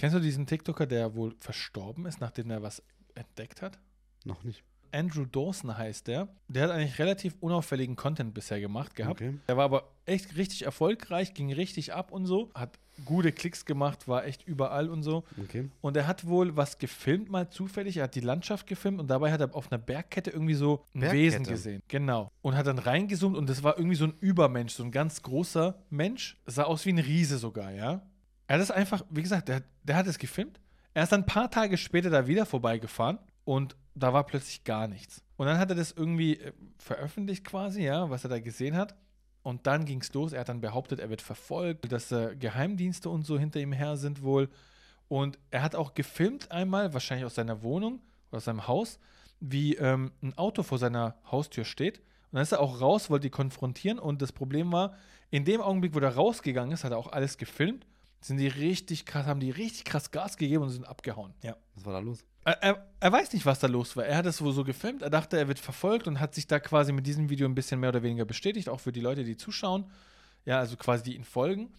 [0.00, 2.82] Kennst du diesen TikToker, der wohl verstorben ist, nachdem er was
[3.14, 3.78] entdeckt hat?
[4.24, 4.64] Noch nicht.
[4.92, 6.28] Andrew Dawson heißt der.
[6.48, 9.20] Der hat eigentlich relativ unauffälligen Content bisher gemacht gehabt.
[9.20, 9.34] Okay.
[9.46, 12.50] Der war aber echt richtig erfolgreich, ging richtig ab und so.
[12.54, 15.24] Hat gute Klicks gemacht, war echt überall und so.
[15.44, 15.68] Okay.
[15.82, 17.98] Und er hat wohl was gefilmt, mal zufällig.
[17.98, 21.00] Er hat die Landschaft gefilmt und dabei hat er auf einer Bergkette irgendwie so ein
[21.00, 21.22] Bergkette?
[21.22, 21.82] Wesen gesehen.
[21.88, 22.32] Genau.
[22.40, 25.78] Und hat dann reingezoomt und das war irgendwie so ein Übermensch, so ein ganz großer
[25.90, 26.40] Mensch.
[26.46, 28.00] Sah aus wie ein Riese sogar, ja.
[28.50, 30.58] Er hat es einfach, wie gesagt, der, der hat es gefilmt.
[30.92, 34.88] Er ist dann ein paar Tage später da wieder vorbeigefahren und da war plötzlich gar
[34.88, 35.22] nichts.
[35.36, 38.96] Und dann hat er das irgendwie äh, veröffentlicht quasi, ja, was er da gesehen hat.
[39.44, 40.32] Und dann ging es los.
[40.32, 43.96] Er hat dann behauptet, er wird verfolgt, dass äh, Geheimdienste und so hinter ihm her
[43.96, 44.48] sind wohl.
[45.06, 48.98] Und er hat auch gefilmt einmal, wahrscheinlich aus seiner Wohnung oder aus seinem Haus,
[49.38, 51.98] wie ähm, ein Auto vor seiner Haustür steht.
[51.98, 54.00] Und dann ist er auch raus, wollte die konfrontieren.
[54.00, 54.96] Und das Problem war,
[55.30, 57.86] in dem Augenblick, wo er rausgegangen ist, hat er auch alles gefilmt.
[58.20, 61.32] Sind die richtig krass, haben die richtig krass Gas gegeben und sind abgehauen.
[61.42, 61.56] Ja.
[61.74, 62.24] Was war da los?
[62.44, 64.04] Er, er, er weiß nicht, was da los war.
[64.04, 65.02] Er hat es wohl so gefilmt.
[65.02, 67.80] Er dachte, er wird verfolgt und hat sich da quasi mit diesem Video ein bisschen
[67.80, 69.90] mehr oder weniger bestätigt, auch für die Leute, die zuschauen.
[70.44, 71.72] Ja, also quasi die ihn folgen.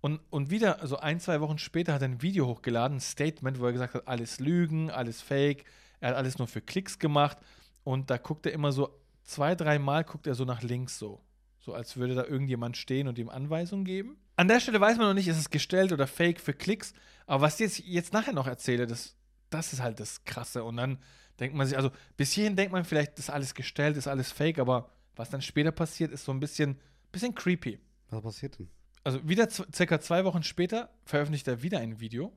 [0.00, 3.58] Und, und wieder, also ein, zwei Wochen später, hat er ein Video hochgeladen, ein Statement,
[3.58, 5.64] wo er gesagt hat, alles Lügen, alles Fake.
[6.00, 7.38] Er hat alles nur für Klicks gemacht.
[7.84, 8.90] Und da guckt er immer so,
[9.24, 11.20] zwei, dreimal guckt er so nach links so.
[11.66, 14.16] So als würde da irgendjemand stehen und ihm Anweisungen geben.
[14.36, 16.94] An der Stelle weiß man noch nicht, ist es gestellt oder fake für Klicks.
[17.26, 19.16] Aber was ich jetzt, jetzt nachher noch erzähle, das,
[19.50, 20.62] das ist halt das Krasse.
[20.62, 20.98] Und dann
[21.40, 24.30] denkt man sich, also bis hierhin denkt man vielleicht, das ist alles gestellt, ist alles
[24.30, 26.78] fake, aber was dann später passiert, ist so ein bisschen,
[27.10, 27.80] bisschen creepy.
[28.10, 28.68] Was passiert denn?
[29.02, 32.32] Also wieder circa zwei Wochen später veröffentlicht er wieder ein Video,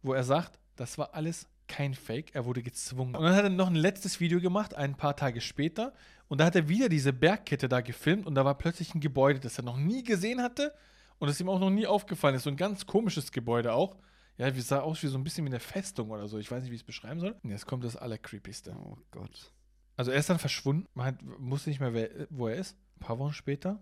[0.00, 3.14] wo er sagt, das war alles kein Fake, er wurde gezwungen.
[3.14, 5.92] Und dann hat er noch ein letztes Video gemacht, ein paar Tage später,
[6.28, 9.40] und da hat er wieder diese Bergkette da gefilmt und da war plötzlich ein Gebäude,
[9.40, 10.74] das er noch nie gesehen hatte
[11.18, 12.44] und das ihm auch noch nie aufgefallen ist.
[12.44, 13.96] So ein ganz komisches Gebäude auch.
[14.36, 16.38] Ja, wie sah aus wie so ein bisschen wie eine Festung oder so.
[16.38, 17.36] Ich weiß nicht, wie ich es beschreiben soll.
[17.42, 18.74] Und jetzt kommt das Allercreepigste.
[18.84, 19.52] Oh Gott.
[19.96, 22.76] Also er ist dann verschwunden, man hat, wusste nicht mehr, wer, wo er ist.
[22.96, 23.80] Ein paar Wochen später,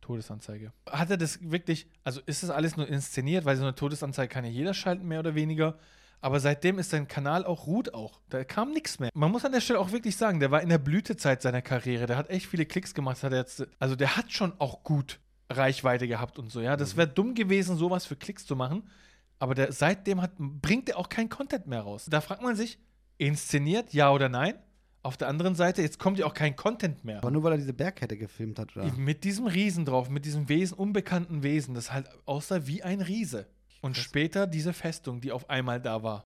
[0.00, 0.72] Todesanzeige.
[0.90, 4.44] Hat er das wirklich, also ist das alles nur inszeniert, weil so eine Todesanzeige kann
[4.44, 5.78] ja jeder schalten, mehr oder weniger.
[6.20, 8.20] Aber seitdem ist sein Kanal auch, ruht auch.
[8.30, 9.10] Da kam nichts mehr.
[9.14, 12.06] Man muss an der Stelle auch wirklich sagen, der war in der Blütezeit seiner Karriere.
[12.06, 13.22] Der hat echt viele Klicks gemacht.
[13.22, 16.76] Hat jetzt, also der hat schon auch gut Reichweite gehabt und so, ja.
[16.76, 18.88] Das wäre dumm gewesen, sowas für Klicks zu machen.
[19.38, 22.06] Aber der, seitdem hat, bringt er auch keinen Content mehr raus.
[22.10, 22.78] Da fragt man sich,
[23.18, 24.54] inszeniert, ja oder nein?
[25.02, 27.18] Auf der anderen Seite, jetzt kommt ja auch kein Content mehr.
[27.18, 28.92] Aber nur weil er diese Bergkette gefilmt hat, oder?
[28.96, 33.46] Mit diesem Riesen drauf, mit diesem Wesen, unbekannten Wesen, das halt aussah wie ein Riese.
[33.86, 36.26] Und später diese Festung, die auf einmal da war.